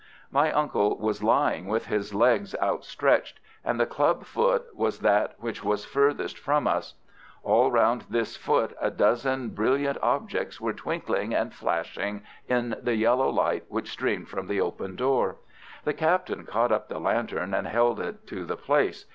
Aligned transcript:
My 0.31 0.51
uncle 0.51 0.97
was 0.97 1.21
lying 1.21 1.67
with 1.67 1.85
his 1.85 2.11
legs 2.11 2.55
outstretched, 2.59 3.39
and 3.63 3.79
the 3.79 3.85
club 3.85 4.25
foot 4.25 4.65
was 4.75 5.01
that 5.01 5.35
which 5.37 5.63
was 5.63 5.85
furthest 5.85 6.39
from 6.39 6.65
us. 6.65 6.95
All 7.43 7.69
round 7.69 8.05
this 8.09 8.35
foot 8.35 8.75
a 8.81 8.89
dozen 8.89 9.49
brilliant 9.49 9.99
objects 10.01 10.59
were 10.59 10.73
twinkling 10.73 11.35
and 11.35 11.53
flashing 11.53 12.23
in 12.47 12.75
the 12.81 12.95
yellow 12.95 13.29
light 13.29 13.65
which 13.69 13.91
streamed 13.91 14.27
from 14.27 14.47
the 14.47 14.59
open 14.59 14.95
door. 14.95 15.35
The 15.83 15.93
captain 15.93 16.47
caught 16.47 16.71
up 16.71 16.87
the 16.87 16.97
lantern 16.99 17.53
and 17.53 17.67
held 17.67 17.99
it 17.99 18.25
to 18.29 18.43
the 18.43 18.57
place. 18.57 19.05